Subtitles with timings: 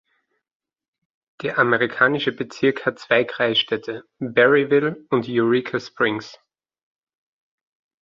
[1.43, 6.39] Der amerikanische Bezirk hat zwei Kreisstädte, Berryville und Eureka Springs.